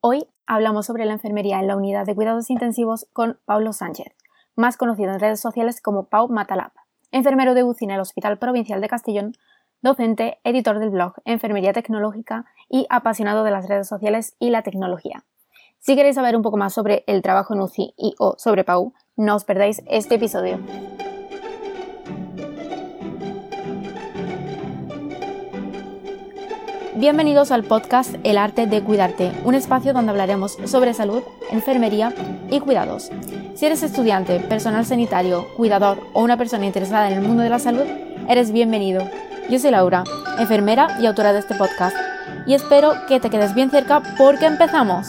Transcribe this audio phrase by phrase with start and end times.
[0.00, 4.14] Hoy hablamos sobre la enfermería en la unidad de cuidados intensivos con Pablo Sánchez,
[4.54, 6.70] más conocido en redes sociales como Pau Matalab,
[7.10, 9.32] enfermero de UCI en el Hospital Provincial de Castellón,
[9.82, 15.24] docente, editor del blog Enfermería Tecnológica y apasionado de las redes sociales y la tecnología.
[15.80, 18.94] Si queréis saber un poco más sobre el trabajo en UCI y o sobre Pau,
[19.16, 20.60] no os perdáis este episodio.
[26.98, 32.12] Bienvenidos al podcast El arte de cuidarte, un espacio donde hablaremos sobre salud, enfermería
[32.50, 33.12] y cuidados.
[33.54, 37.60] Si eres estudiante, personal sanitario, cuidador o una persona interesada en el mundo de la
[37.60, 37.84] salud,
[38.28, 39.08] eres bienvenido.
[39.48, 40.02] Yo soy Laura,
[40.40, 41.96] enfermera y autora de este podcast,
[42.48, 45.06] y espero que te quedes bien cerca porque empezamos.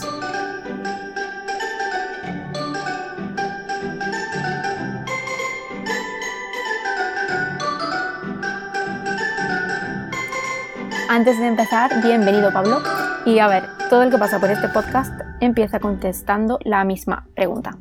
[11.20, 12.82] Antes de empezar, bienvenido Pablo.
[13.26, 15.12] Y a ver, todo el que pasa por este podcast
[15.42, 17.78] empieza contestando la misma pregunta.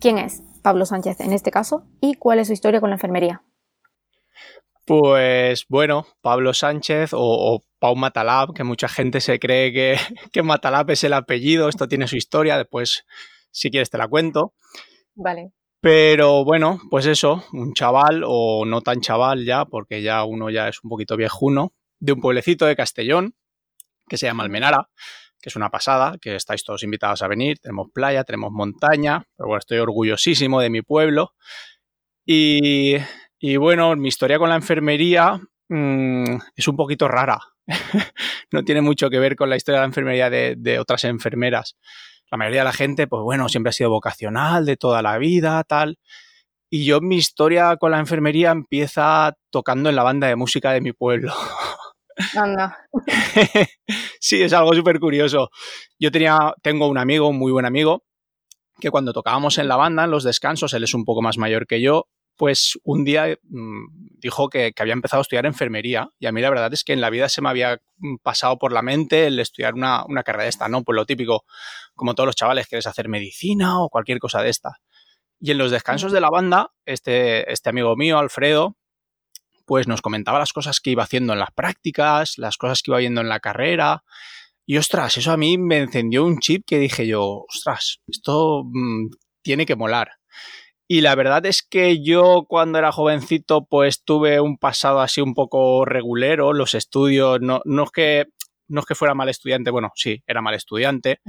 [0.00, 3.44] ¿Quién es Pablo Sánchez en este caso y cuál es su historia con la enfermería?
[4.86, 9.96] Pues bueno, Pablo Sánchez o, Pau Matalab, que mucha gente se cree que,
[10.32, 13.04] que Matalab es el apellido, esto tiene su historia, después
[13.52, 14.54] si quieres te la cuento.
[15.14, 15.52] Vale.
[15.80, 20.66] Pero bueno, pues eso, un chaval o no tan chaval ya, porque ya uno ya
[20.66, 23.34] es un poquito viejuno, de un pueblecito de Castellón
[24.08, 24.88] que se llama Almenara,
[25.40, 27.58] que es una pasada, que estáis todos invitados a venir.
[27.60, 31.34] Tenemos playa, tenemos montaña, pero bueno, estoy orgullosísimo de mi pueblo.
[32.26, 32.98] Y,
[33.56, 37.40] bueno, mi historia con la enfermería mm, es un poquito rara.
[38.52, 41.76] no tiene mucho que ver con la historia de la enfermería de, otras enfermeras.
[42.30, 45.64] La mayoría de la gente, pues bueno, siempre ha sido vocacional de toda la vida,
[45.64, 45.98] tal.
[46.68, 50.80] Y yo mi historia con la enfermería empieza tocando en la banda de música de
[50.80, 51.34] mi pueblo.
[52.36, 52.76] Anda.
[54.20, 55.50] sí, es algo súper curioso.
[55.98, 58.04] Yo tenía, tengo un amigo, un muy buen amigo,
[58.80, 61.66] que cuando tocábamos en la banda, en los descansos, él es un poco más mayor
[61.66, 62.08] que yo,
[62.40, 66.48] pues un día mm, dijo que, había empezado a estudiar enfermería y a mí la
[66.48, 69.38] verdad es que en la vida se me había mm, pasado por la mente el
[69.38, 70.82] estudiar una, una carrera de esta, ¿no?
[70.82, 71.44] Pues lo típico,
[71.94, 74.78] como todos los chavales, quieres hacer medicina o cualquier cosa de esta.
[75.38, 78.76] Y en los descansos de la banda, este, este amigo mío, Alfredo,
[79.70, 82.98] pues nos comentaba las cosas que iba haciendo en las prácticas, las cosas que iba
[82.98, 84.02] viendo en la carrera.
[84.66, 89.10] Y ostras, eso a mí me encendió un chip que dije yo, ostras, esto mm,
[89.42, 90.14] tiene que molar.
[90.88, 95.34] Y la verdad es que yo cuando era jovencito pues tuve un pasado así un
[95.34, 98.24] poco regulero, los estudios, no, no, es, que,
[98.66, 101.20] no es que fuera mal estudiante, bueno, sí, era mal estudiante.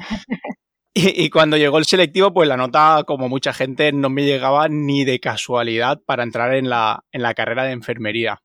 [0.93, 4.67] Y, y, cuando llegó el selectivo, pues la nota, como mucha gente, no me llegaba
[4.67, 8.41] ni de casualidad para entrar en la, en la carrera de enfermería.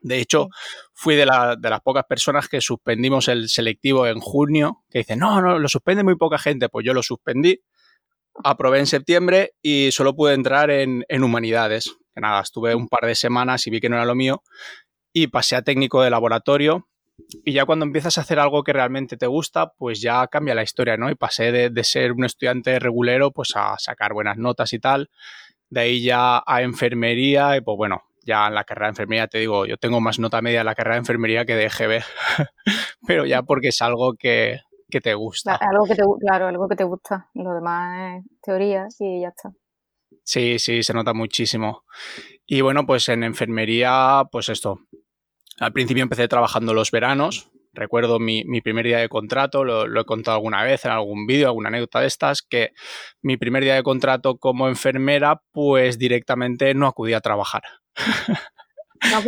[0.00, 0.48] De hecho,
[0.94, 5.20] fui de, la, de, las pocas personas que suspendimos el selectivo en junio, que dicen,
[5.20, 6.68] no, no, lo suspende muy poca gente.
[6.68, 7.60] Pues yo lo suspendí,
[8.42, 11.96] aprobé en septiembre y solo pude entrar en, en humanidades.
[12.14, 14.42] Que nada, estuve un par de semanas y vi que no era lo mío
[15.12, 16.88] y pasé a técnico de laboratorio
[17.44, 20.62] y ya cuando empiezas a hacer algo que realmente te gusta, pues ya cambia la
[20.62, 21.10] historia, ¿no?
[21.10, 25.10] Y pasé de, ser un estudiante regulero, pues a sacar buenas notas y tal.
[25.68, 29.38] De ahí ya a enfermería y pues bueno, ya en la carrera de enfermería te
[29.38, 32.02] digo, yo tengo más nota media en la carrera de enfermería que de EGB,
[33.06, 34.60] pero ya porque es algo que,
[34.90, 35.56] que te gusta.
[35.56, 37.28] Algo que te, claro, algo que te gusta.
[37.34, 39.50] Lo demás es teoría y ya está.
[40.24, 41.84] Sí, sí, se nota muchísimo.
[42.46, 44.80] Y bueno, pues en enfermería, pues esto,
[45.60, 47.50] al principio empecé trabajando los veranos.
[47.72, 51.68] Recuerdo mi, primer día de contrato, lo, he contado alguna vez en algún vídeo, alguna
[51.68, 52.70] anécdota de estas, que
[53.22, 57.62] mi primer día de contrato como enfermera, pues directamente no acudí a trabajar.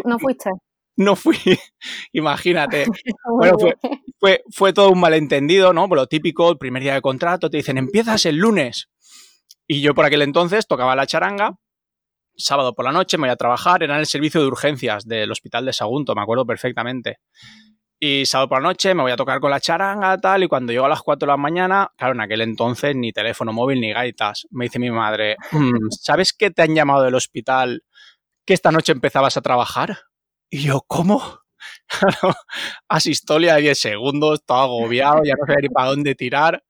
[0.04, 0.50] ¿No, fuiste?
[0.96, 1.36] no fui,
[2.12, 2.86] imagínate.
[3.38, 3.56] bueno,
[4.18, 5.88] fue, fue, todo un malentendido, ¿no?
[5.88, 8.88] Por lo típico, el primer día de contrato, te dicen, empiezas el lunes.
[9.68, 11.58] Y yo por aquel entonces tocaba la charanga
[12.36, 15.30] sábado por la noche, me voy a trabajar, era en el servicio de urgencias del
[15.30, 17.18] hospital de Sagunto, me acuerdo perfectamente.
[17.98, 20.72] Y sábado por la noche me voy a tocar con la charanga, tal, y cuando
[20.72, 23.92] llego a las 4 de la mañana, claro, en aquel entonces ni teléfono móvil ni
[23.92, 27.84] gaitas, me dice mi madre, mm, ¿sabes que te han llamado del hospital
[28.44, 29.98] que esta noche empezabas a trabajar?
[30.50, 31.42] Y yo, ¿cómo?
[32.88, 36.64] Asistolia de 10 segundos, todo agobiado, ya no sabía ni para dónde tirar.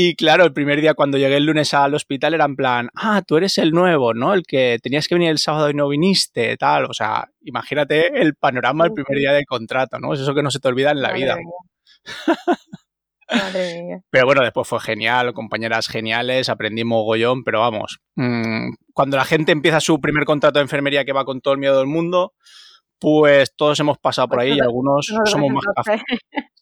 [0.00, 3.20] Y claro, el primer día cuando llegué el lunes al hospital era en plan, ah,
[3.26, 4.32] tú eres el nuevo, ¿no?
[4.32, 6.84] El que tenías que venir el sábado y no viniste, tal.
[6.84, 10.14] O sea, imagínate el panorama el primer día del contrato, ¿no?
[10.14, 11.36] Es eso que no se te olvida en la vida.
[13.28, 13.98] Madre mía.
[14.10, 19.50] Pero bueno, después fue genial, compañeras geniales, aprendí mogollón, pero vamos, mmm, cuando la gente
[19.50, 22.34] empieza su primer contrato de enfermería que va con todo el miedo del mundo,
[23.00, 26.02] Pues todos hemos pasado por ahí y algunos somos más cafres.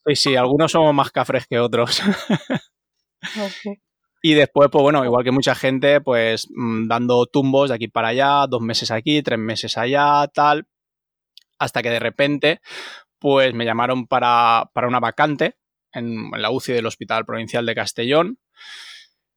[0.07, 2.01] Sí, sí, algunos somos más cafres que otros.
[4.23, 8.09] Y después, pues bueno, igual que mucha gente, pues mm, dando tumbos de aquí para
[8.09, 10.67] allá, dos meses aquí, tres meses allá, tal,
[11.59, 12.61] hasta que de repente,
[13.19, 15.57] pues me llamaron para, una vacante
[15.93, 18.39] en, la UCI del Hospital Provincial de Castellón.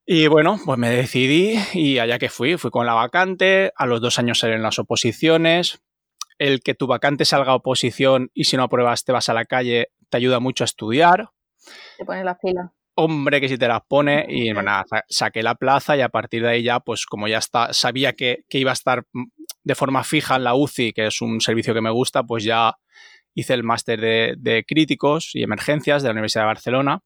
[0.05, 4.01] Y bueno, pues me decidí y allá que fui, fui con la vacante, a los
[4.01, 5.83] dos años en las oposiciones.
[6.39, 9.45] El que tu vacante salga a oposición y si no apruebas te vas a la
[9.45, 11.29] calle te ayuda mucho a estudiar.
[11.97, 15.95] Te pone la fila hombre que si te las pone y nada, saqué la plaza
[15.95, 19.03] y a partir de ahí ya, pues como ya está, sabía que, iba a estar
[19.13, 19.23] mm,
[19.63, 22.75] de forma fija en la UCI, que es un servicio que me gusta, pues ya
[23.33, 26.99] hice el máster de, críticos y emergencias de la Universidad de Barcelona,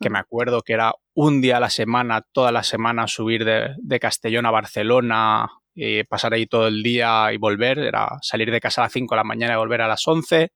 [0.00, 3.74] que me acuerdo que era un día a la semana, toda la semana subir de,
[3.78, 8.60] de Castellón a Barcelona y pasar ahí todo el día y volver, era salir de
[8.60, 10.50] casa a las 5 de la mañana y volver a las 11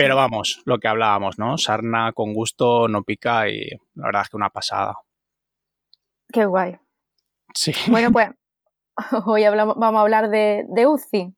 [0.00, 1.58] pero vamos, lo que hablábamos, ¿no?
[1.58, 4.94] Sarna con gusto no pica y la verdad es que una pasada.
[6.32, 6.78] Qué guay.
[7.52, 7.72] Sí.
[7.88, 8.30] Bueno, pues
[9.26, 11.34] hoy hablamos, vamos a hablar de, UCI.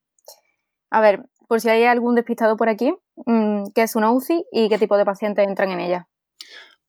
[0.90, 2.94] A ver, por si hay algún despistado por aquí,
[3.26, 6.08] mm, ¿qué es una UCI y qué tipo de pacientes entran en ella?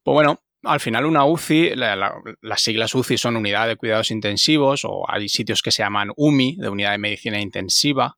[0.04, 5.10] Pues bueno, al final una UCI, las siglas UCI son unidad de cuidados intensivos o
[5.10, 8.16] hay sitios que se llaman UMI, de unidad de medicina intensiva.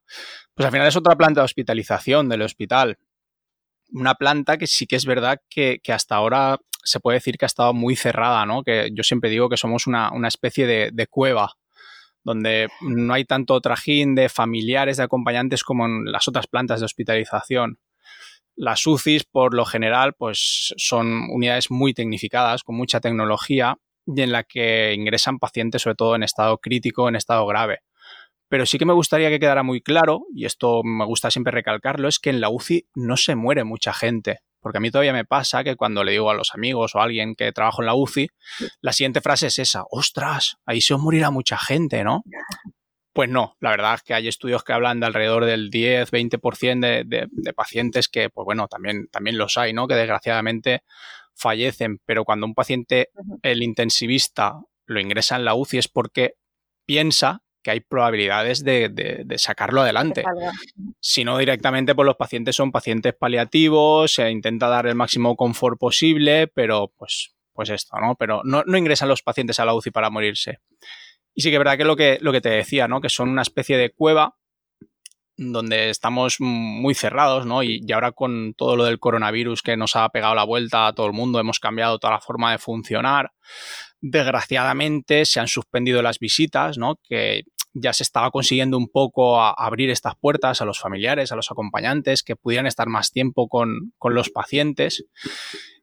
[0.54, 2.98] Pues al final es otra planta de hospitalización del hospital
[3.92, 7.46] una planta que sí que es verdad que, hasta ahora se puede decir que ha
[7.46, 8.62] estado muy cerrada, ¿no?
[8.62, 11.52] Que yo siempre digo que somos una, especie de, cueva,
[12.22, 16.86] donde no hay tanto trajín de familiares, de acompañantes como en las otras plantas de
[16.86, 17.78] hospitalización.
[18.54, 24.32] Las UCIs, por lo general, pues son unidades muy tecnificadas, con mucha tecnología, y en
[24.32, 27.80] la que ingresan pacientes, sobre todo en estado crítico, en estado grave.
[28.48, 32.08] Pero sí que me gustaría que quedara muy claro, y esto me gusta siempre recalcarlo,
[32.08, 34.40] es que en la UCI no se muere mucha gente.
[34.60, 37.04] Porque a mí todavía me pasa que cuando le digo a los amigos o a
[37.04, 38.28] alguien que trabaja en la UCI,
[38.80, 42.24] la siguiente frase es esa, ostras, ahí se os morirá mucha gente, ¿no?
[43.12, 47.04] Pues no, la verdad es que hay estudios que hablan de alrededor del 10-20% de,
[47.06, 49.88] de, de, pacientes que, pues bueno, también, también los hay, ¿no?
[49.88, 50.82] Que desgraciadamente
[51.34, 53.10] fallecen, pero cuando un paciente,
[53.42, 56.34] el intensivista, lo ingresa en la UCI es porque
[56.86, 60.22] piensa que hay probabilidades de, sacarlo adelante.
[61.00, 65.76] Si no directamente, pues los pacientes son pacientes paliativos, se intenta dar el máximo confort
[65.76, 68.14] posible, pero pues, pues esto, ¿no?
[68.14, 70.60] Pero no, ingresan los pacientes a la UCI para morirse.
[71.34, 73.00] Y sí que es verdad que lo que, lo que te decía, ¿no?
[73.00, 74.36] Que son una especie de cueva
[75.36, 77.64] donde estamos muy cerrados, ¿no?
[77.64, 80.92] Y, y, ahora con todo lo del coronavirus que nos ha pegado la vuelta a
[80.92, 83.32] todo el mundo, hemos cambiado toda la forma de funcionar.
[84.00, 87.00] Desgraciadamente se han suspendido las visitas, ¿no?
[87.02, 87.42] Que
[87.78, 92.22] ya se estaba consiguiendo un poco abrir estas puertas a los familiares, a los acompañantes,
[92.22, 95.04] que pudieran estar más tiempo con, los pacientes.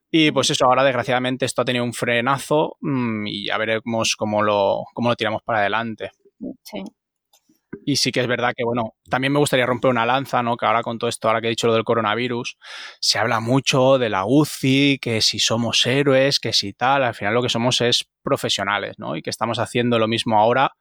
[0.10, 4.42] Y pues eso, ahora desgraciadamente esto ha tenido un frenazo mm, y ya veremos cómo
[4.42, 6.12] lo, cómo lo tiramos para adelante.
[6.64, 6.84] Sí.
[7.86, 10.56] Y sí que es verdad que, bueno, también me gustaría romper una lanza, ¿no?
[10.58, 12.58] Que ahora con todo esto, ahora que he dicho lo del coronavirus,
[13.00, 17.34] se habla mucho de la UCI, que si somos héroes, que si tal, al final
[17.34, 19.16] lo que somos es profesionales, ¿no?
[19.16, 20.74] Y que estamos haciendo lo mismo ahora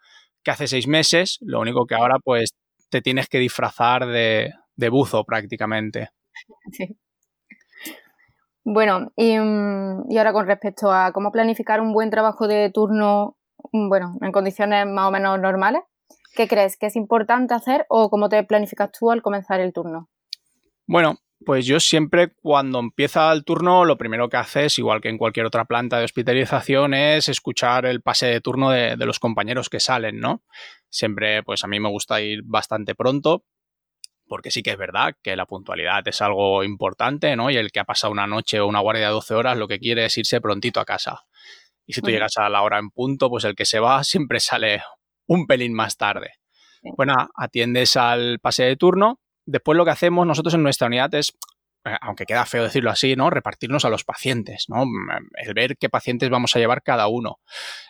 [0.43, 2.51] que hace seis meses, lo único que ahora pues
[2.91, 4.53] te tienes que disfrazar de,
[4.91, 6.11] buzo prácticamente.
[6.73, 6.97] Sí.
[8.65, 13.37] Bueno, mm, y, ahora con respecto a cómo planificar un buen trabajo de turno,
[13.73, 15.83] mm, bueno, en condiciones más o menos normales,
[16.37, 20.09] ¿qué crees que es importante hacer o cómo te planificas tú al comenzar el turno?
[20.87, 25.19] Bueno, pues yo siempre cuando empieza el turno, lo primero que haces, igual que en
[25.19, 29.81] cualquier otra planta de hospitalización, es escuchar el pase de turno de, los compañeros que
[29.81, 30.43] salen, ¿no?
[30.89, 33.45] Siempre, pues a mí me gusta ir bastante pronto,
[34.27, 37.51] porque sí que es verdad que la puntualidad es algo importante, ¿no?
[37.51, 39.79] Y el que ha pasado una noche o una guardia de 12 horas lo que
[39.79, 41.23] quiere es irse prontito a casa.
[41.87, 44.41] Y si tú llegas a la hora en punto, pues el que se va siempre
[44.41, 44.83] sale
[45.27, 46.35] un pelín más tarde.
[46.97, 51.33] Bueno, atiendes al pase de turno Después lo que hacemos nosotros en nuestra unidad es,
[51.85, 53.31] eh, aunque queda feo decirlo así, ¿no?
[53.31, 54.87] Repartirnos a los pacientes, ¿no?
[54.87, 57.41] Mm, el ver qué pacientes vamos a llevar cada uno.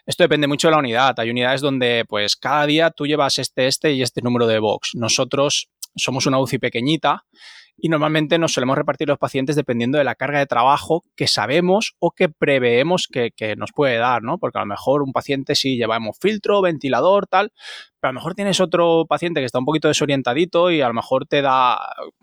[0.06, 1.18] Esto depende mucho de la unidad.
[1.18, 4.92] Hay unidades donde, pues, cada día tú llevas este, este y este número de box.
[4.94, 7.24] Nosotros somos una UCI pequeñita
[7.76, 11.94] y normalmente nos solemos repartir los pacientes dependiendo de la carga de trabajo que sabemos
[11.98, 14.38] o que preveemos que, nos puede dar, ¿no?
[14.38, 17.52] Porque a lo mejor un paciente sí llevamos filtro, ventilador, tal,
[18.00, 20.94] pero a lo mejor tienes otro paciente que está un poquito desorientadito y a lo
[20.94, 21.78] mejor te da,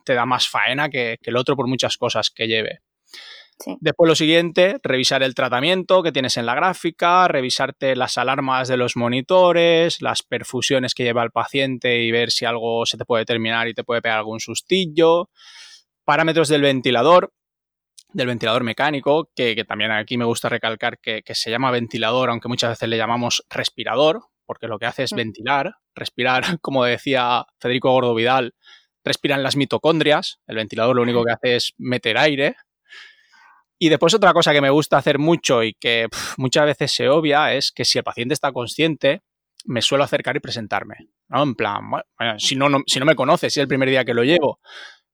[0.06, 2.80] te da más faena que, el otro por muchas cosas que lleve.
[3.80, 8.78] Después lo siguiente, revisar el tratamiento que tienes en la gráfica, revisarte las alarmas de
[8.78, 13.26] los monitores, las perfusiones que lleva el paciente y ver si algo se te puede
[13.26, 15.30] terminar y te puede pegar algún sustillo.
[16.06, 17.34] Parámetros del ventilador,
[18.14, 22.72] del ventilador mecánico, que, también aquí me gusta recalcar que, se llama ventilador, aunque muchas
[22.72, 25.18] veces le llamamos respirador, porque lo que hace es mm.
[25.18, 28.56] ventilar, respirar, como decía Federico Gordo Vidal,
[29.04, 32.56] respiran las mitocondrias, el ventilador lo único que hace es meter aire.
[33.80, 36.08] Y después otra cosa que me gusta hacer mucho y que
[36.38, 39.22] muchas veces se obvia es que si el paciente está consciente,
[39.66, 40.96] me suelo acercar y presentarme.
[41.30, 41.44] ¿no?
[41.44, 41.84] En plan,
[42.38, 44.60] si, no, si no me conoces, si es el primer día que lo llevo,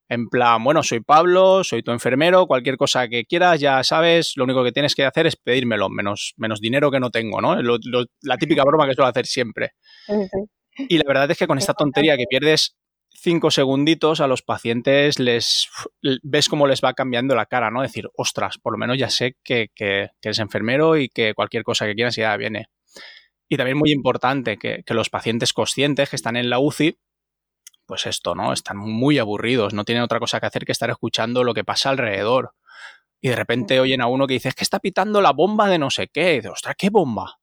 [0.09, 4.43] en plan, bueno, soy Pablo, soy tu enfermero, cualquier cosa que quieras, ya sabes, lo
[4.43, 7.55] único que tienes que hacer es pedírmelo, menos, menos dinero que no tengo, ¿no?
[8.21, 9.73] la típica broma que suelo hacer siempre.
[10.77, 12.75] Y la verdad es que con esta tontería que pierdes
[13.25, 15.67] cinco segunditos a los pacientes les
[16.23, 17.81] ves cómo les va cambiando la cara, ¿no?
[17.81, 21.87] Decir, ostras, por lo menos ya sé que, que, eres enfermero y que cualquier cosa
[21.87, 22.67] que quieras ya viene.
[23.49, 26.97] Y también muy importante que, que los pacientes conscientes que están en la UCI
[27.87, 28.53] pues esto, ¿no?
[28.53, 31.89] Están muy aburridos, no tienen otra cosa que hacer que estar escuchando lo que pasa
[31.89, 32.53] alrededor.
[33.21, 35.77] Y de repente oyen a uno que dice, es que está pitando la bomba de
[35.77, 36.33] no sé qué.
[36.33, 37.39] Y dice, ostras, ¿qué bomba?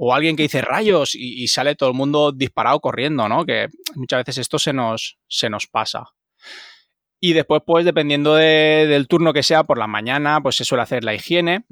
[0.00, 3.44] O alguien que dice rayos y, sale todo el mundo disparado corriendo, ¿no?
[3.44, 6.04] Que muchas veces esto se nos, se nos pasa.
[7.20, 11.02] Y después, pues, dependiendo del turno que sea, por la mañana, pues se suele hacer
[11.02, 11.66] la higiene.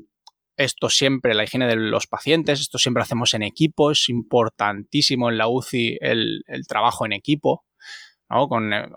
[0.56, 5.38] Esto siempre, la higiene de los pacientes, esto siempre hacemos en equipo, es importantísimo en
[5.38, 7.66] la UCI el trabajo en equipo
[8.48, 8.88] con eh,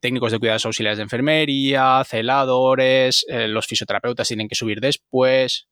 [0.00, 5.68] técnicos de cuidados auxiliares de enfermería, celadores, eh, los fisioterapeutas tienen que subir después.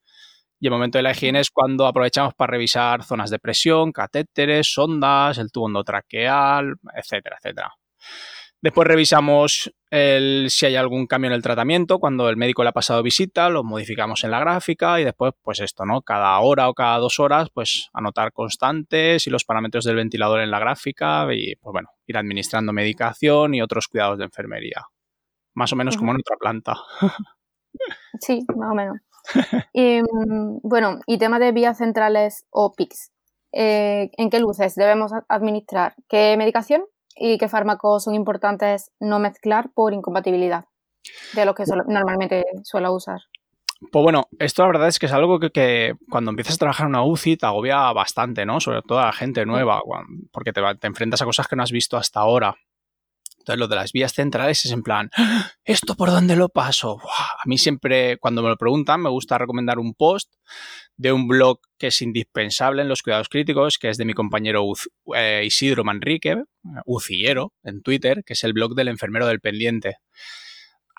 [0.58, 4.72] Y el momento de la higiene es cuando aprovechamos para revisar zonas de presión, catéteres,
[4.72, 7.72] sondas, el tubo endotraqueal, etcétera, etcétera.
[8.62, 13.02] Después revisamos si hay algún cambio en el tratamiento, cuando el médico le ha pasado
[13.02, 16.02] visita, lo modificamos en la gráfica y después, pues esto, ¿no?
[16.02, 20.50] Cada hora o cada dos horas, pues anotar constantes y los parámetros del ventilador en
[20.50, 24.82] la gráfica y, pues bueno, ir administrando medicación y otros cuidados de enfermería.
[25.54, 26.76] Más o menos como en otra planta.
[28.18, 28.96] Sí, más o menos.
[29.72, 33.12] Y, mm, bueno, y tema de vías centrales o PICs.
[33.52, 35.94] Eh, ¿En qué luces debemos administrar?
[36.08, 36.82] ¿Qué medicación?
[37.16, 40.66] y qué fármacos son importantes no mezclar por incompatibilidad
[41.34, 43.20] de lo que normalmente suelo usar.
[43.92, 46.90] Pues bueno, esto la verdad es que es algo que, cuando empiezas a trabajar en
[46.90, 48.58] una UCI te agobia bastante, ¿no?
[48.58, 49.82] Sobre todo a la gente nueva,
[50.32, 52.56] porque te, te, enfrentas a cosas que no has visto hasta ahora.
[53.46, 55.52] Entonces, lo de las vías centrales es en plan, ¡Ah!
[55.64, 56.98] ¿esto por dónde lo paso?
[57.16, 60.34] A mí siempre, cuando me lo preguntan, me gusta recomendar un post
[60.96, 64.64] de un blog que es indispensable en los cuidados críticos, que es de mi compañero
[65.14, 66.42] eh, Isidro Manrique,
[66.86, 69.98] ucillero, en Twitter, que es el blog del enfermero del pendiente.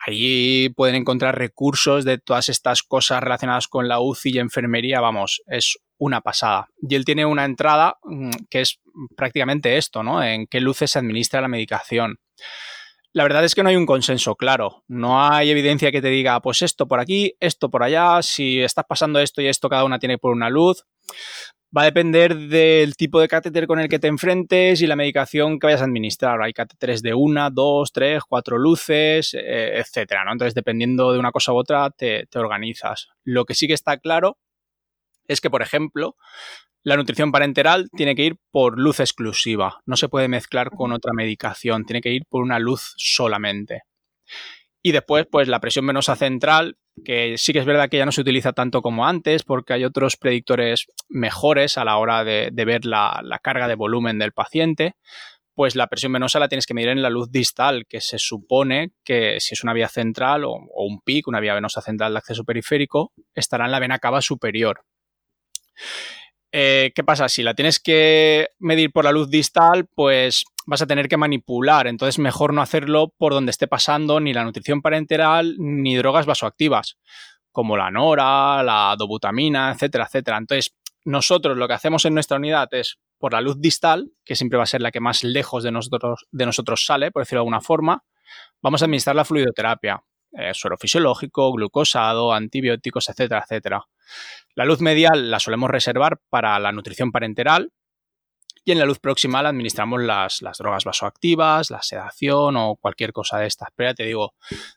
[0.05, 5.41] Allí pueden encontrar recursos de todas estas cosas relacionadas con la UCI y enfermería, vamos,
[5.47, 6.69] es una pasada.
[6.81, 8.79] Y él tiene una entrada mm, que es
[9.15, 10.23] prácticamente esto, ¿no?
[10.23, 12.19] En qué luces se administra la medicación.
[13.13, 14.83] La verdad es que no hay un consenso claro.
[14.87, 18.85] No hay evidencia que te diga, pues esto por aquí, esto por allá, si estás
[18.87, 20.85] pasando esto y esto, cada una tiene por una luz.
[21.75, 25.59] Va a depender del tipo de catéter con el que te enfrentes y la medicación
[25.59, 26.41] que vayas a administrar.
[26.41, 30.23] Hay catéteres de una, dos, tres, cuatro luces, eh, etcétera.
[30.23, 30.33] ¿no?
[30.33, 33.09] Entonces, dependiendo de una cosa u otra, te, te organizas.
[33.23, 34.37] Lo que sí que está claro
[35.27, 36.15] es que, por ejemplo,
[36.83, 41.11] la nutrición parenteral tiene que ir por luz exclusiva, no se puede mezclar con otra
[41.13, 43.81] medicación, tiene que ir por una luz solamente.
[44.81, 48.13] Y después, pues la presión venosa central, que sí que es verdad que ya no
[48.13, 52.85] se utiliza tanto como antes, porque hay otros predictores mejores a la hora de, ver
[52.85, 54.95] la, carga de volumen del paciente,
[55.53, 58.91] pues la presión venosa la tienes que medir en la luz distal, que se supone
[59.03, 62.19] que si es una vía central o, o un PIC, una vía venosa central de
[62.19, 64.85] acceso periférico, estará en la vena cava superior.
[66.51, 67.29] Eh, ¿Qué pasa?
[67.29, 71.87] Si la tienes que medir por la luz distal, pues vas a tener que manipular.
[71.87, 76.97] Entonces, mejor no hacerlo por donde esté pasando ni la nutrición parenteral ni drogas vasoactivas,
[77.51, 80.37] como la nora, la dobutamina, etcétera, etcétera.
[80.37, 80.73] Entonces,
[81.05, 84.63] nosotros lo que hacemos en nuestra unidad es por la luz distal, que siempre va
[84.63, 87.61] a ser la que más lejos de nosotros, de nosotros sale, por decirlo de alguna
[87.61, 88.03] forma,
[88.61, 90.03] vamos a administrar la fluidoterapia,
[90.37, 93.83] eh, suero fisiológico, glucosado, antibióticos, etcétera, etcétera.
[94.55, 97.71] La luz medial la solemos reservar para la nutrición parenteral
[98.67, 103.47] y en la luz proximal administramos las, drogas vasoactivas, la sedación o cualquier cosa de
[103.47, 103.69] estas.
[103.73, 104.33] Pero ya te digo,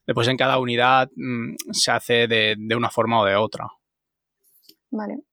[0.07, 3.67] después en cada unidad mm, se hace de, una forma o de otra.
[4.93, 5.25] Vale.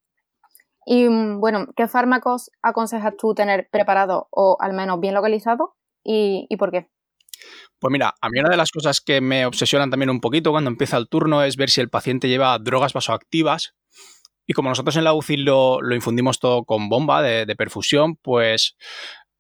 [0.88, 6.48] Y mm, bueno, ¿qué fármacos aconsejas tú tener preparado o al menos bien localizado y,
[6.58, 6.90] por qué?
[7.80, 10.70] Pues mira, a mí una de las cosas que me obsesionan también un poquito cuando
[10.70, 13.76] empieza el turno es ver si el paciente lleva drogas vasoactivas.
[14.48, 18.78] Y como nosotros en la UCI lo, infundimos todo con bomba de, perfusión, pues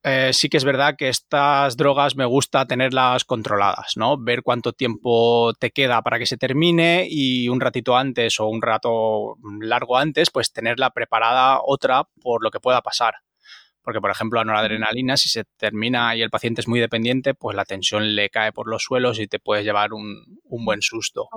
[0.03, 4.17] eh, sí que es verdad que estas drogas me gusta tenerlas controladas, ¿no?
[4.17, 8.61] Ver cuánto tiempo te queda para que se termine y un ratito antes o un
[8.61, 13.15] rato largo antes, pues tenerla preparada otra por lo que pueda pasar.
[13.87, 17.55] Porque, por ejemplo, la noradrenalina, si se termina y el paciente es muy dependiente, pues
[17.55, 21.29] la tensión le cae por los suelos y te puedes llevar un, buen susto.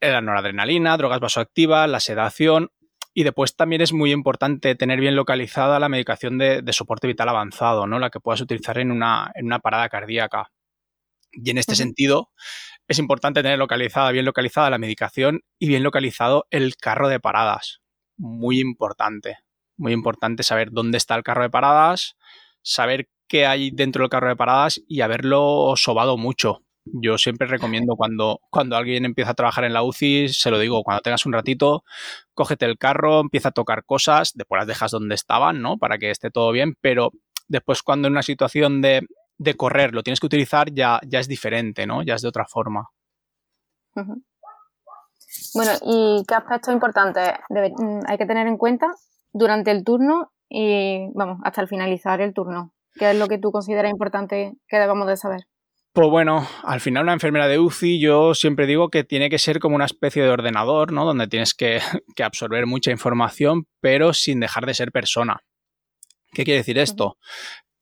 [0.00, 2.70] La noradrenalina, drogas vasoactivas, la sedación.
[3.12, 7.86] Y después también es muy importante tener bien localizada la medicación de, soporte vital avanzado,
[7.86, 7.98] ¿no?
[7.98, 10.50] La que puedas utilizar en una, en una parada cardíaca.
[11.30, 12.30] Y en este sentido,
[12.88, 17.82] es importante tener localizada, bien localizada la medicación y bien localizado el carro de paradas.
[18.16, 19.45] Muy importante
[19.76, 22.16] muy importante saber dónde está el carro de paradas,
[22.62, 26.62] saber qué hay dentro del carro de paradas y haberlo sobado mucho.
[26.84, 30.82] Yo siempre recomiendo cuando, cuando alguien empieza a trabajar en la UCI, se lo digo,
[30.82, 31.84] cuando tengas un ratito,
[32.34, 35.78] cógete el carro, empieza a tocar cosas, después las dejas donde estaban, ¿no?
[35.78, 37.10] Para que esté todo bien, pero
[37.48, 39.06] después cuando en una situación de,
[39.56, 42.02] correr lo tienes que utilizar, ya, ya es diferente, ¿no?
[42.02, 42.88] Ya es de otra forma.
[45.54, 48.88] Bueno, ¿y qué aspectos importantes mm, hay que tener en cuenta
[49.36, 52.72] durante el turno y, vamos, hasta el finalizar el turno?
[52.94, 55.40] ¿Qué es lo que tú consideras importante que debamos de saber?
[55.92, 59.60] Pues bueno, al final una enfermera de UCI yo siempre digo que tiene que ser
[59.60, 61.04] como una especie de ordenador, ¿no?
[61.04, 61.80] Donde tienes que,
[62.16, 65.42] que absorber mucha información, pero sin dejar de ser persona.
[66.32, 67.18] ¿Qué quiere decir esto?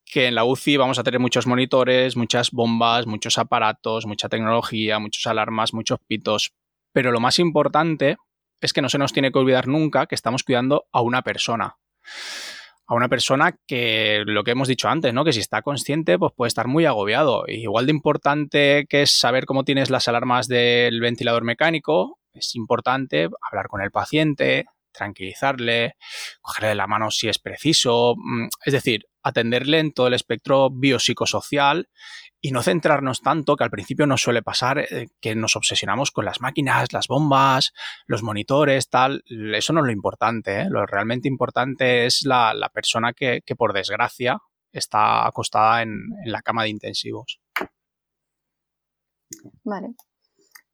[0.04, 4.98] Que en la UCI vamos a tener muchos monitores, muchas bombas, muchos aparatos, mucha tecnología,
[4.98, 6.52] muchos alarmas, muchos pitos.
[6.92, 8.16] Pero lo más importante
[8.64, 11.76] es que no se nos tiene que olvidar nunca que estamos cuidando a una persona.
[12.86, 15.24] A una persona que, lo que hemos dicho antes, ¿no?
[15.24, 17.44] Que si está consciente, pues puede estar muy agobiado.
[17.46, 23.28] igual de importante que es saber cómo tienes las alarmas del ventilador mecánico, es importante
[23.50, 25.96] hablar con el paciente, tranquilizarle,
[26.40, 31.88] cogerle la mano si es preciso, mm, es decir, atenderle en todo el espectro biopsicosocial
[32.40, 36.26] y no centrarnos tanto, que al principio nos suele pasar, eh, que nos obsesionamos con
[36.26, 37.72] las máquinas, las bombas,
[38.06, 39.24] los monitores, tal.
[39.26, 40.60] Eso no es lo importante.
[40.60, 40.66] ¿eh?
[40.68, 44.38] Lo realmente importante es la, persona que, por desgracia,
[44.72, 47.40] está acostada en, la cama de intensivos.
[49.62, 49.94] Vale.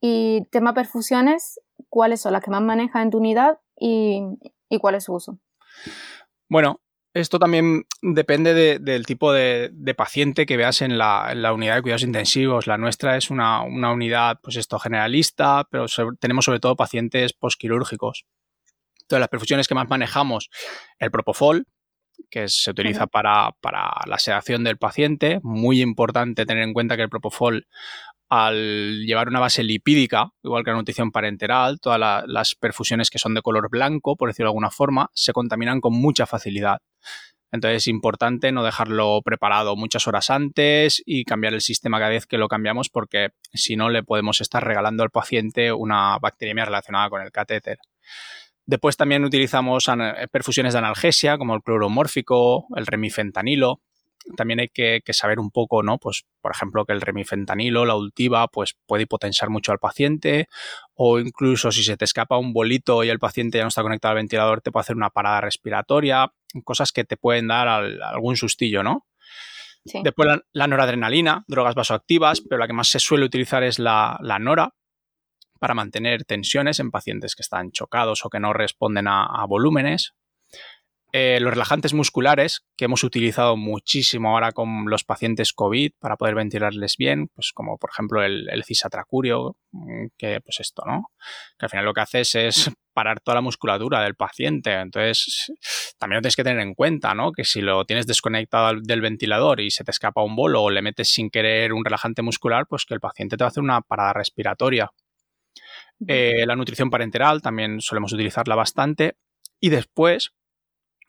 [0.00, 4.22] Y tema perfusiones, ¿cuáles son las que más manejas en tu unidad y,
[4.68, 5.38] y cuál es su uso?
[6.48, 6.80] Bueno,
[7.12, 12.66] esto también depende del tipo de, paciente que veas en la, unidad de cuidados intensivos.
[12.66, 15.86] La nuestra es una, unidad, pues esto, generalista, pero
[16.18, 18.26] tenemos sobre todo pacientes posquirúrgicos.
[19.02, 20.50] Entonces, las perfusiones que más manejamos,
[20.98, 21.66] el propofol,
[22.30, 25.40] que se utiliza para, para, la sedación del paciente.
[25.42, 27.66] Muy importante tener en cuenta que el propofol
[28.30, 33.34] al llevar una base lipídica, igual que la nutrición parenteral, todas las perfusiones que son
[33.34, 36.78] de color blanco, por decirlo de alguna forma, se contaminan con mucha facilidad.
[37.52, 42.26] Entonces es importante no dejarlo preparado muchas horas antes y cambiar el sistema cada vez
[42.26, 47.10] que lo cambiamos porque si no le podemos estar regalando al paciente una bacteriemia relacionada
[47.10, 47.78] con el catéter.
[48.70, 49.90] Después también utilizamos
[50.30, 53.80] perfusiones de analgesia como el cloromórfico, el remifentanilo,
[54.36, 55.98] también hay que, saber un poco, ¿no?
[55.98, 60.46] Pues, por ejemplo, que el remifentanilo, la ultiva, pues puede hipotensar mucho al paciente
[60.94, 64.12] o incluso si se te escapa un bolito y el paciente ya no está conectado
[64.12, 68.84] al ventilador, te puede hacer una parada respiratoria, cosas que te pueden dar algún sustillo,
[68.84, 69.04] ¿no?
[70.04, 74.74] Después la, noradrenalina, drogas vasoactivas, pero la que más se suele utilizar es la, nora
[75.60, 80.14] para mantener tensiones en pacientes que están chocados o que no responden a volúmenes.
[81.12, 86.36] Eh, los relajantes musculares que hemos utilizado muchísimo ahora con los pacientes COVID para poder
[86.36, 91.10] ventilarles bien, pues como por ejemplo el, cisatracurio, mm, que pues esto, ¿no?
[91.58, 94.72] Que al final lo que haces es parar toda la musculatura del paciente.
[94.72, 95.52] Entonces,
[95.98, 97.32] también lo tienes que tener en cuenta, ¿no?
[97.32, 100.82] Que si lo tienes desconectado del ventilador y se te escapa un bolo o le
[100.82, 103.80] metes sin querer un relajante muscular, pues que el paciente te va a hacer una
[103.80, 104.90] parada respiratoria.
[106.06, 109.16] Eh, la nutrición parenteral también solemos utilizarla bastante.
[109.60, 110.32] Y después,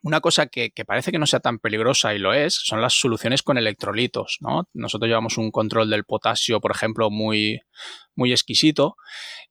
[0.02, 3.42] una cosa que, parece que no sea tan peligrosa y lo es, son las soluciones
[3.42, 4.68] con electrolitos, ¿no?
[4.74, 7.60] Nosotros llevamos un control del potasio, por ejemplo, muy,
[8.14, 8.96] muy exquisito,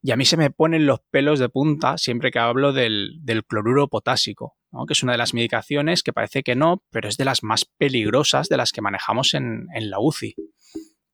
[0.01, 3.87] y a mí se me ponen los pelos de punta siempre que hablo del, cloruro
[3.87, 4.85] potásico, ¿no?
[4.85, 7.65] que es una de las medicaciones que parece que no, pero es de las más
[7.65, 10.35] peligrosas de las que manejamos en, en la UCI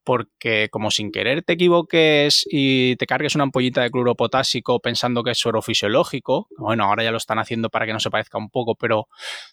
[0.08, 5.22] porque como sin querer te equivoques y te cargues una ampollita de cloro potásico pensando
[5.22, 8.38] que es suero fisiológico, bueno, ahora ya lo están haciendo para que no se parezca
[8.38, 9.10] un poco, pero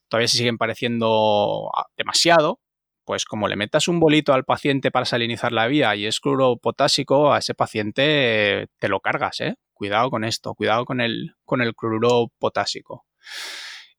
[0.06, 2.60] todavía se siguen pareciendo demasiado,
[3.04, 6.56] pues como le metas un bolito al paciente para salinizar la vía y es cloro
[6.56, 9.56] potásico, a ese paciente te lo cargas, ¿eh?
[9.72, 13.06] Cuidado con esto, cuidado con el, con el cloruro potásico.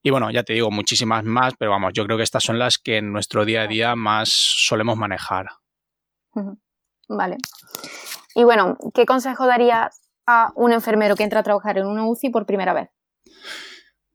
[0.01, 2.77] Y bueno, ya te digo, muchísimas más, pero vamos, yo creo que estas son las
[2.77, 5.47] que en nuestro día a día más solemos manejar.
[7.07, 7.37] Vale.
[8.33, 12.29] Y bueno, ¿qué consejo darías a un enfermero que entra a trabajar en una UCI
[12.29, 12.89] por primera vez?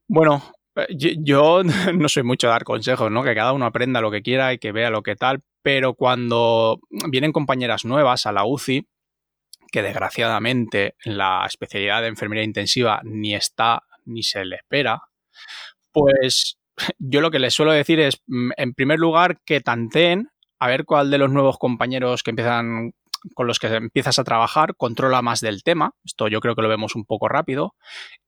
[0.07, 0.43] Bueno,
[0.75, 3.23] eh, yo, no soy mucho de dar consejos, ¿no?
[3.23, 6.79] Que cada uno aprenda lo que quiera y que vea lo que tal, pero cuando
[7.09, 8.87] vienen compañeras nuevas a la UCI,
[9.71, 15.01] que desgraciadamente la especialidad de enfermería intensiva ni está ni se le espera,
[15.91, 16.57] pues
[16.99, 20.29] yo lo que les suelo decir es, mm, en primer lugar, que tanteen
[20.61, 22.93] a ver cuál de los nuevos compañeros que empiezan
[23.33, 25.95] con los que empiezas a trabajar controla más del tema.
[26.05, 27.73] Esto yo creo que lo vemos un poco rápido.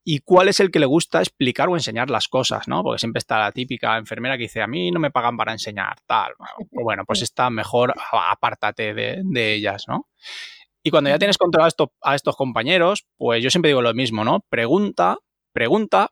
[0.03, 2.81] Y cuál es el que le gusta explicar o enseñar las cosas, ¿no?
[2.81, 5.95] Porque siempre está la típica enfermera que dice, a mí no me pagan para enseñar,
[6.07, 6.33] tal.
[6.71, 10.07] Bueno, pues está mejor, apártate de, ellas, ¿no?
[10.81, 14.23] Y cuando ya tienes controlado a, a estos compañeros, pues yo siempre digo lo mismo,
[14.23, 14.39] ¿no?
[14.49, 15.19] Pregunta,
[15.53, 16.09] pregunta,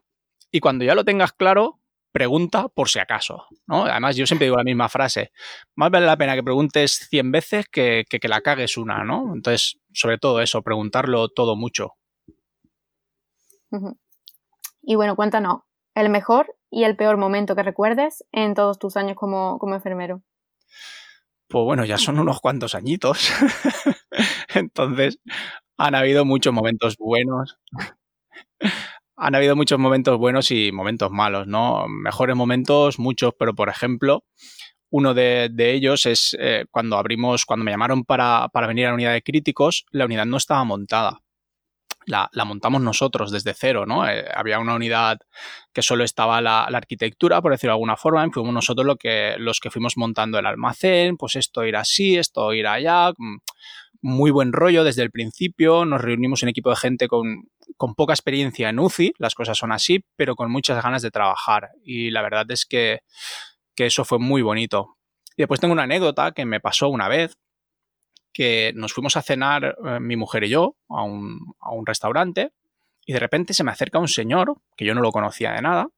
[0.52, 1.81] y cuando ya lo tengas claro,
[2.12, 3.86] pregunta por si acaso, ¿no?
[3.86, 5.32] Además, yo siempre digo la misma frase.
[5.76, 9.34] Más vale la pena que preguntes 100 veces que, que, la cagues una, ¿no?
[9.34, 11.96] Entonces, sobre todo eso, preguntarlo todo mucho.
[14.82, 15.62] Y bueno, cuéntanos,
[15.96, 20.22] el mejor y el peor momento que recuerdes en todos tus años como, como enfermero.
[21.48, 23.32] Pues bueno, ya son unos cuantos añitos.
[24.56, 25.20] Entonces,
[25.78, 27.58] han habido muchos momentos buenos
[29.22, 31.88] han habido muchos momentos buenos y momentos malos, ¿no?
[31.88, 34.26] Mejores momentos, muchos, pero por ejemplo,
[34.90, 39.14] uno de, ellos es eh, cuando abrimos, cuando me llamaron para, venir a la unidad
[39.14, 41.22] de críticos, la unidad no estaba montada.
[42.08, 44.10] La, montamos nosotros desde cero, ¿no?
[44.10, 45.20] Eh, había una unidad
[45.72, 49.60] que solo estaba la, arquitectura, por decirlo de alguna forma, fuimos nosotros lo que, los
[49.60, 53.38] que fuimos montando el almacén, pues esto irá así, esto irá allá, mm,
[54.02, 58.14] muy buen rollo desde el principio, nos reunimos un equipo de gente con, con poca
[58.14, 61.70] experiencia en UCI, las cosas son así, pero con muchas ganas de trabajar.
[61.84, 63.02] Y la verdad es que,
[63.76, 65.00] eso fue muy bonito.
[65.36, 67.36] Y después tengo una anécdota que me pasó una vez,
[68.32, 72.52] que nos fuimos a cenar eh, mi mujer y yo a un, a un, restaurante
[73.04, 75.90] y de repente se me acerca un señor, que yo no lo conocía de nada,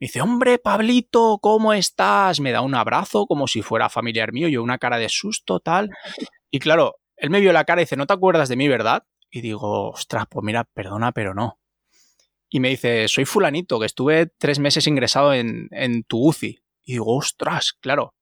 [0.00, 2.38] me dice, hombre, Pablito, ¿cómo estás?
[2.38, 5.90] Me da un abrazo como si fuera familiar mío, yo una cara de susto, tal.
[6.52, 9.04] Y claro, él me vio la cara y dice, ¿no te acuerdas de mí, verdad?
[9.30, 11.58] Y digo, ostras, pues mira, perdona, pero no.
[12.48, 16.62] Y me dice, soy fulanito, que estuve tres meses ingresado en, en tu UCI.
[16.84, 18.14] Y digo, ostras, claro,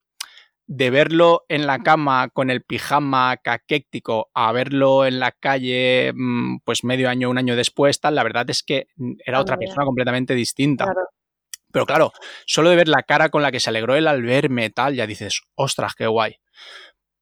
[0.66, 6.58] de verlo en la cama con el pijama caquéctico a verlo en la calle mm,
[6.64, 8.88] pues medio año, un año después, tal, la verdad es que
[9.24, 10.86] era otra persona completamente distinta.
[11.72, 12.12] Pero claro,
[12.46, 15.06] solo de ver la cara con la que se alegró él al verme, tal, ya
[15.06, 16.36] dices, ostras, qué guay.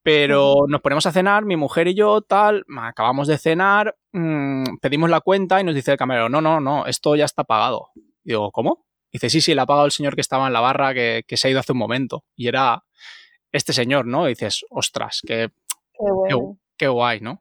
[0.05, 5.09] Pero nos ponemos a cenar, mi mujer y yo, tal, acabamos de cenar, mm, pedimos
[5.09, 7.88] la cuenta y nos dice el camarero, no, no, no, esto ya está pagado.
[8.23, 8.85] Y digo, ¿cómo?
[9.14, 11.49] dice, sí, sí, le ha pagado el señor que estaba en la barra que, se
[11.49, 12.25] ha ido hace un momento.
[12.37, 12.85] Y era
[13.51, 14.27] este señor, ¿no?
[14.27, 15.51] Y dices, ostras, qué,
[16.77, 17.40] qué, guay, ¿no?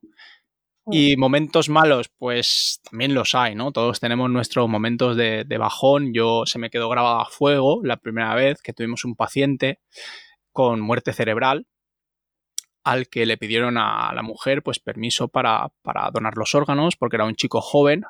[0.85, 0.93] Mm.
[0.93, 3.71] Y momentos malos, pues también los hay, ¿no?
[3.73, 6.13] Todos tenemos nuestros momentos de, de, bajón.
[6.13, 9.79] Yo se me quedó grabado a fuego la primera vez que tuvimos un paciente
[10.53, 11.65] con muerte cerebral
[12.83, 15.71] al que le pidieron a la mujer pues permiso para,
[16.13, 18.03] donar los órganos porque era un chico joven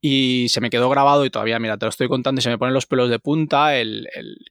[0.00, 2.56] y se me quedó grabado y todavía, mira, te lo estoy contando y se me
[2.56, 4.08] ponen los pelos de punta el,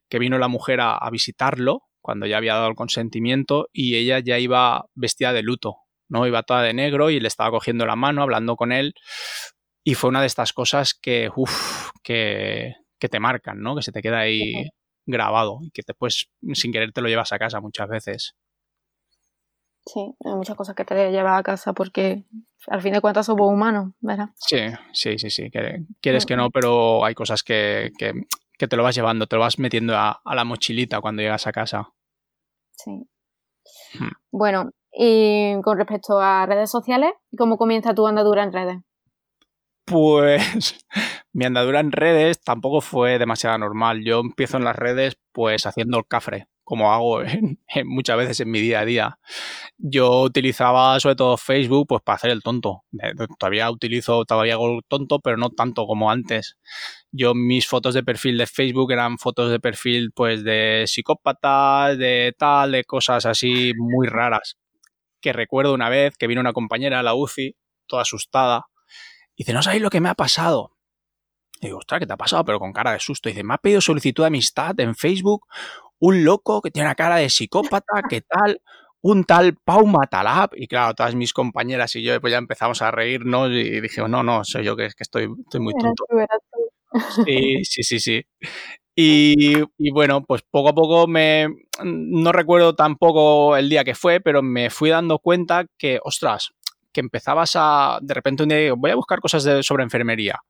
[0.07, 4.37] que vino la mujer a, visitarlo cuando ya había dado el consentimiento y ella ya
[4.37, 6.27] iba vestida de luto, ¿no?
[6.27, 8.93] Iba toda de negro y le estaba cogiendo la mano, hablando con él
[9.83, 13.75] y fue una de estas cosas que, uff, que, que te marcan, ¿no?
[13.75, 14.69] Que se te queda ahí
[15.07, 18.35] grabado y que después sin querer te lo llevas a casa muchas veces.
[19.91, 22.23] Sí, hay muchas cosas que te llevas a casa porque
[22.67, 24.29] al fin de cuentas somos humanos, ¿verdad?
[24.35, 24.59] Sí,
[24.93, 25.49] sí, sí, sí.
[25.99, 29.97] Quieres que no, pero hay cosas que, te lo vas llevando, te lo vas metiendo
[29.97, 31.89] a, la mochilita cuando llegas a casa.
[32.71, 32.91] Sí.
[33.97, 34.11] Hmm.
[34.31, 38.77] Bueno, y con respecto a redes sociales, ¿cómo comienza tu andadura en redes?
[39.85, 40.85] Pues
[41.33, 44.03] mi andadura en redes tampoco fue demasiado normal.
[44.03, 47.23] Yo empiezo en las redes pues haciendo el cafre como hago
[47.85, 49.19] muchas veces en mi día a día.
[49.79, 52.83] Yo utilizaba sobre todo Facebook pues para hacer el tonto.
[53.39, 56.59] Todavía utilizo, todavía hago el tonto, pero no tanto como antes.
[57.11, 62.35] Yo mis fotos de perfil de Facebook eran fotos de perfil pues de psicópatas, de
[62.37, 64.59] tal, de cosas así muy raras.
[65.21, 67.55] Que recuerdo una vez que vino una compañera a la UCI,
[67.87, 68.67] toda asustada,
[69.35, 70.75] y dice, no sabéis lo que me ha pasado.
[71.61, 72.45] Y digo, ostras, ¿qué te ha pasado?
[72.45, 73.27] Pero con cara de susto.
[73.27, 75.47] Y dice, me ha pedido solicitud de amistad en Facebook
[75.99, 78.61] un loco que tiene una cara de psicópata, ¿qué tal?
[79.01, 80.51] Un tal Pau Matalab.
[80.55, 84.23] Y claro, todas mis compañeras y yo pues ya empezamos a reírnos y dije, no,
[84.23, 86.05] no, soy yo que, que estoy, estoy muy tonto.
[87.25, 88.23] Sí, sí, sí, sí.
[88.95, 91.47] Y, y, bueno, pues poco a poco me.
[91.83, 96.51] No recuerdo tampoco el día que fue, pero me fui dando cuenta que, ostras,
[96.91, 97.99] que empezabas a.
[98.01, 100.41] De repente un día digo, voy a buscar cosas de, sobre enfermería.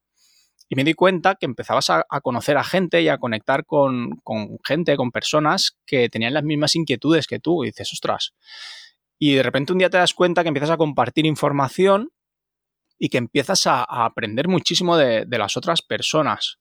[0.69, 4.59] Y me di cuenta que empezabas a, conocer a gente y a conectar con, con,
[4.63, 7.63] gente, con personas que tenían las mismas inquietudes que tú.
[7.63, 8.35] Y dices, ostras.
[9.17, 12.11] Y de repente un día te das cuenta que empiezas a compartir información
[12.99, 16.59] y que empiezas a, aprender muchísimo de, de las otras personas.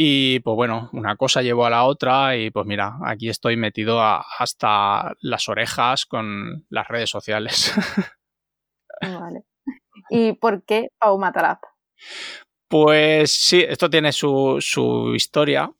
[0.00, 4.00] Y pues bueno, una cosa llevó a la otra y pues mira, aquí estoy metido
[4.00, 7.72] hasta las orejas con las redes sociales.
[9.02, 9.42] Vale.
[10.08, 11.58] ¿Y por qué Pau Matalap?
[12.68, 15.70] Pues sí, esto tiene su, su historia.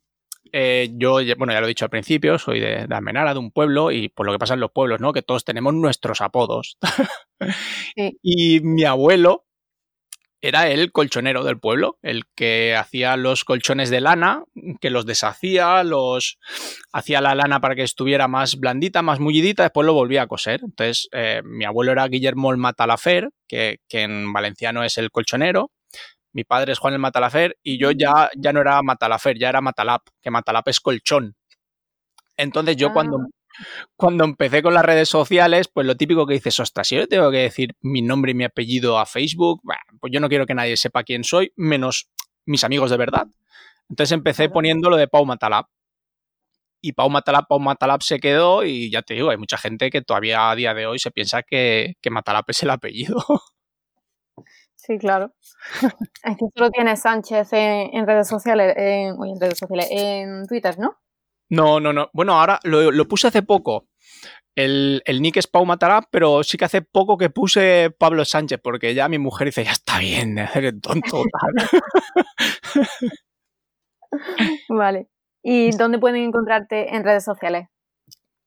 [0.51, 3.51] Eh, yo, bueno, ya lo he dicho al principio, soy de, de, Almenara, de un
[3.51, 5.13] pueblo, y por lo que pasa en los pueblos, ¿no?
[5.13, 6.77] Que todos tenemos nuestros apodos.
[7.95, 8.19] Sí.
[8.21, 9.45] y mi abuelo,
[10.41, 14.43] era el colchonero del pueblo, el que hacía los colchones de lana,
[14.79, 16.37] que los deshacía, los
[16.93, 20.61] hacía la lana para que estuviera más blandita, más mullidita, después lo volvía a coser.
[20.63, 25.71] Entonces, eh, mi abuelo era Guillermo el Matalafer, que, que, en valenciano es el colchonero.
[26.33, 29.61] Mi padre es Juan el Matalafer y yo ya, ya no era Matalafer, ya era
[29.61, 31.35] Matalap, que Matalap es colchón.
[32.37, 32.93] Entonces yo ah.
[32.93, 33.17] cuando
[33.95, 37.31] cuando empecé con las redes sociales, pues lo típico que dices, ostras, si yo tengo
[37.31, 39.61] que decir mi nombre y mi apellido a Facebook,
[39.99, 42.09] pues yo no quiero que nadie sepa quién soy, menos
[42.45, 43.27] mis amigos de verdad.
[43.89, 45.65] Entonces empecé poniendo lo de Pau Matalab.
[46.81, 50.01] Y Pau Matalab, Pau Matalab se quedó y ya te digo, hay mucha gente que
[50.01, 53.17] todavía a día de hoy se piensa que, que Matalab es el apellido.
[54.89, 55.35] Sí, claro.
[56.23, 60.79] Es que solo tienes Sánchez en, en redes sociales, en, en redes sociales, en Twitter,
[60.79, 60.97] ¿no?
[61.47, 62.09] No, no, no.
[62.11, 63.87] Bueno, ahora lo, lo puse hace poco.
[64.55, 68.59] El, el, nick es Pau Matará, pero sí que hace poco que puse Pablo Sánchez,
[68.63, 71.23] porque ya mi mujer dice, ya está bien de hacer el tonto.
[74.69, 75.07] vale.
[75.43, 77.67] ¿Y dónde pueden encontrarte en redes sociales?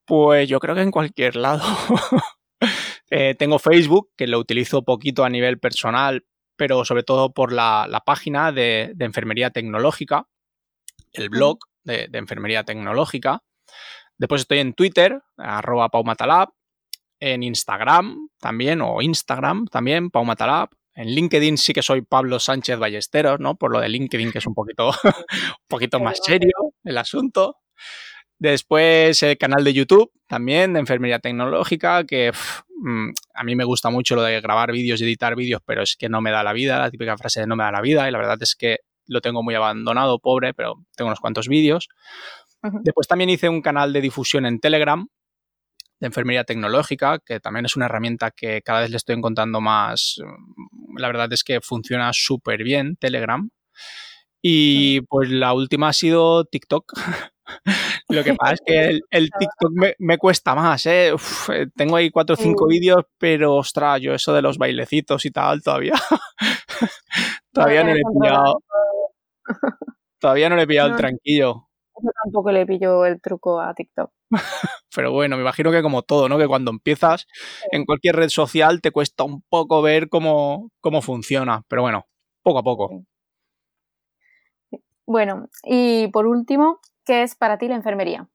[0.07, 1.63] Pues yo creo que en cualquier lado.
[3.11, 6.25] eh, tengo Facebook, que lo utilizo poquito a nivel personal,
[6.57, 10.27] pero sobre todo por la, la página de, de, enfermería tecnológica,
[11.13, 13.43] el blog, de, de, enfermería tecnológica.
[14.17, 16.51] Después estoy en Twitter, arroba paumatalab,
[17.21, 20.71] en Instagram también, o Instagram también, paumatalab.
[20.95, 23.57] En LinkedIn sí que soy Pablo Sánchez Ballesteros, ¿no?
[23.57, 26.53] Por lo de LinkedIn, que es un poquito, un poquito más serio
[26.85, 27.57] el asunto.
[28.43, 33.63] Después el canal de YouTube también de enfermería tecnológica, que pff, mm, a mí me
[33.63, 36.43] gusta mucho lo de grabar vídeos y editar vídeos, pero es que no me da
[36.43, 38.57] la vida, la típica frase de no me da la vida, y la verdad es
[38.57, 41.87] que lo tengo muy abandonado, pobre, pero tengo unos cuantos vídeos.
[42.65, 42.81] Uh -huh.
[42.83, 45.07] Después también hice un canal de difusión en Telegram
[46.01, 50.17] de enfermería tecnológica, que también es una herramienta que cada vez le estoy encontrando más.
[50.97, 53.49] La verdad es que funciona súper bien Telegram.
[54.43, 56.93] Y pues la última ha sido TikTok.
[58.13, 61.13] Lo que pasa es que el, el TikTok me, me, cuesta más, ¿eh?
[61.15, 65.31] Uf, tengo ahí cuatro o cinco vídeos, pero ostras, yo eso de los bailecitos y
[65.31, 65.95] tal, todavía.
[67.53, 68.63] todavía no le he pillado.
[70.19, 71.69] Todavía no le he pillado no, el tranquillo.
[72.03, 74.11] Yo tampoco le pillo el truco a TikTok.
[74.95, 76.39] Pero bueno, me imagino que como todo, ¿no?
[76.39, 77.69] Que cuando empiezas sí.
[77.73, 81.63] en cualquier red social te cuesta un poco ver cómo, cómo funciona.
[81.69, 82.07] Pero bueno,
[82.43, 82.89] poco a poco.
[82.89, 83.12] Sí.
[85.07, 88.29] Bueno, y por último, ¿qué es para ti la enfermería?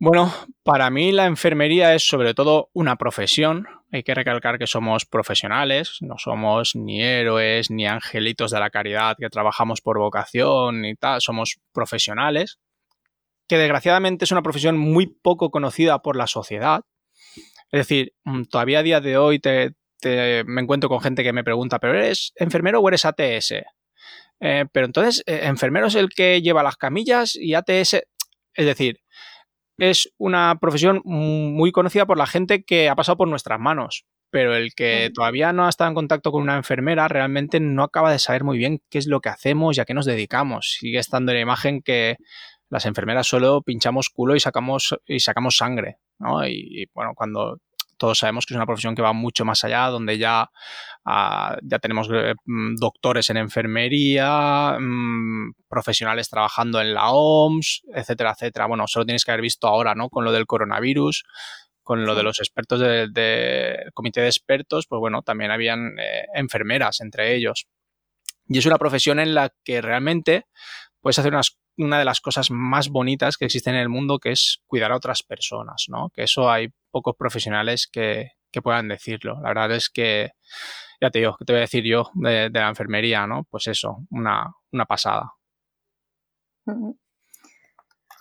[0.00, 3.66] Bueno, para mí la enfermería es sobre todo una profesión.
[3.90, 9.16] Hay que recalcar que somos profesionales, no somos ni héroes ni angelitos de la caridad
[9.18, 12.60] que trabajamos por vocación y tal, somos profesionales,
[13.48, 16.82] que desgraciadamente es una profesión muy poco conocida por la sociedad.
[17.72, 19.74] Es decir, mm, todavía a día de hoy te,
[20.46, 23.54] me encuentro con gente que me pregunta, ¿pero eres enfermero o eres ATS?
[24.40, 27.94] Eh, pero entonces, eh, enfermero es el que lleva las camillas y ATS,
[28.54, 29.00] es decir,
[29.78, 34.54] es una profesión muy conocida por la gente que ha pasado por nuestras manos, pero
[34.56, 38.18] el que todavía no ha estado en contacto con una enfermera realmente no acaba de
[38.18, 40.76] saber muy bien qué es lo que hacemos y a qué nos dedicamos.
[40.80, 42.16] Sigue estando la imagen que
[42.70, 46.46] las enfermeras solo pinchamos culo y sacamos, y sacamos sangre, ¿no?
[46.46, 47.58] Y, y bueno, cuando
[47.98, 50.50] todos sabemos que es una profesión que va mucho más allá, donde ya,
[51.04, 52.34] uh, ya tenemos eh,
[52.76, 58.66] doctores en enfermería, mmm, profesionales trabajando en la OMS, etcétera, etcétera.
[58.66, 60.08] Bueno, solo tienes que haber visto ahora, ¿no?
[60.08, 61.24] Con lo del coronavirus,
[61.82, 66.26] con lo de los expertos del de comité de expertos, pues bueno, también habían eh,
[66.34, 67.66] enfermeras entre ellos.
[68.46, 70.46] Y es una profesión en la que realmente
[71.00, 74.32] puedes hacer unas una de las cosas más bonitas que existen en el mundo, que
[74.32, 76.10] es cuidar a otras personas, ¿no?
[76.10, 79.40] Que eso hay pocos profesionales que, puedan decirlo.
[79.40, 80.32] La verdad es que,
[81.00, 83.44] ya te digo, ¿qué te voy a decir yo de, la enfermería, ¿no?
[83.44, 85.32] Pues eso, una, una pasada.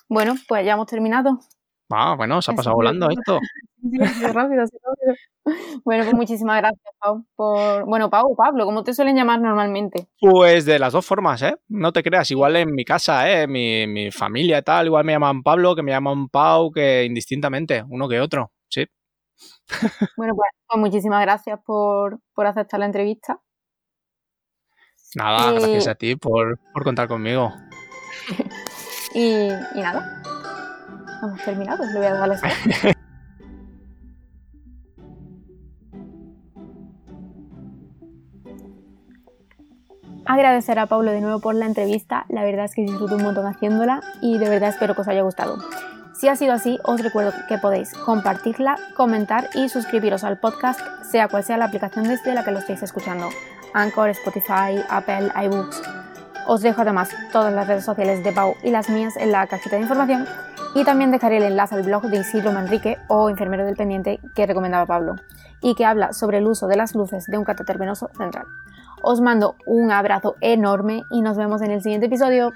[0.07, 1.39] Bueno, pues ya hemos terminado.
[1.89, 3.39] Ah, bueno, se ha pasado volando esto.
[3.81, 3.97] Sí,
[4.27, 5.15] rápido, rápido.
[5.85, 7.25] Bueno, pues muchísimas gracias, Pau.
[7.35, 7.85] Por...
[7.85, 10.07] Bueno, Pau, Pablo, ¿cómo te suelen llamar normalmente?
[10.19, 11.55] Pues de las dos formas, ¿eh?
[11.69, 13.47] No te creas, igual en mi casa, ¿eh?
[13.47, 17.83] Mi, mi familia y tal, igual me llaman Pablo, que me llaman Pau, que indistintamente,
[17.87, 18.85] uno que otro, sí.
[20.17, 23.39] Bueno, pues, pues muchísimas gracias por, aceptar la entrevista.
[25.15, 27.53] Nada, gracias a ti por, contar conmigo.
[29.13, 30.21] y, y nada,
[31.25, 32.37] hemos terminado, le voy a dar la
[40.25, 43.47] Agradecer a Pablo de nuevo por la entrevista, la verdad es que disfruto un montón
[43.47, 45.57] haciéndola y de verdad espero que os haya gustado.
[46.13, 51.29] Si ha sido así, os recuerdo que podéis compartirla, comentar y suscribiros al podcast, sea
[51.29, 53.29] cual sea la aplicación desde la que lo estéis escuchando.
[53.73, 55.81] Anchor, Spotify, Apple, iBooks.
[56.47, 59.75] Os dejo además todas las redes sociales de Pau y las mías en la cajita
[59.77, 60.27] de información
[60.75, 64.45] y también dejaré el enlace al blog de Isidro Manrique o enfermero del pendiente que
[64.45, 65.15] recomendaba Pablo
[65.61, 68.45] y que habla sobre el uso de las luces de un catéter venoso central.
[69.01, 72.51] Os mando un abrazo enorme y nos vemos en el siguiente episodio.